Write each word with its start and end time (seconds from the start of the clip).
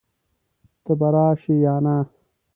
ته 0.83 0.91
به 0.99 1.07
راشې 1.15 1.55
يا 1.65 1.75
نه؟ 1.85 1.95